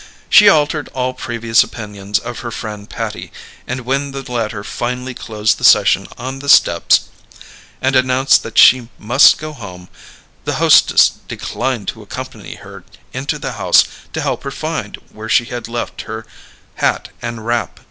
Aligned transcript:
She 0.31 0.49
altered 0.49 0.87
all 0.95 1.13
previous 1.13 1.63
opinions 1.63 2.17
of 2.17 2.39
her 2.39 2.49
friend 2.49 2.89
Patty, 2.89 3.31
and 3.67 3.81
when 3.81 4.13
the 4.13 4.31
latter 4.31 4.63
finally 4.63 5.13
closed 5.13 5.59
the 5.59 5.63
session 5.63 6.07
on 6.17 6.39
the 6.39 6.49
steps, 6.49 7.01
and 7.83 7.95
announced 7.95 8.41
that 8.41 8.57
she 8.57 8.89
must 8.97 9.37
go 9.37 9.53
home, 9.53 9.89
the 10.43 10.55
hostess 10.55 11.11
declined 11.27 11.87
to 11.89 12.01
accompany 12.01 12.55
her 12.55 12.83
into 13.13 13.37
the 13.37 13.51
house 13.51 13.83
to 14.13 14.21
help 14.21 14.41
her 14.41 14.49
find 14.49 14.95
where 15.11 15.29
she 15.29 15.45
had 15.45 15.67
left 15.67 16.01
her 16.09 16.25
hat 16.77 17.09
and 17.21 17.45
wrap. 17.45 17.79